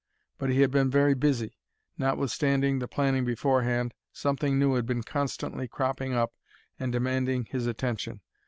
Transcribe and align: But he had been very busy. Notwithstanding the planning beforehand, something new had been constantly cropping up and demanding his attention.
But 0.39 0.49
he 0.49 0.61
had 0.61 0.71
been 0.71 0.89
very 0.89 1.13
busy. 1.13 1.59
Notwithstanding 1.95 2.79
the 2.79 2.87
planning 2.87 3.23
beforehand, 3.23 3.93
something 4.11 4.57
new 4.57 4.73
had 4.73 4.87
been 4.87 5.03
constantly 5.03 5.67
cropping 5.67 6.11
up 6.11 6.33
and 6.79 6.91
demanding 6.91 7.45
his 7.51 7.67
attention. 7.67 8.21